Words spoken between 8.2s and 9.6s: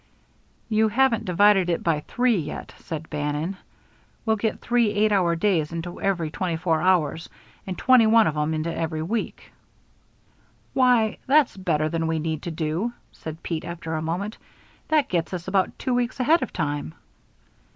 of 'em into every week."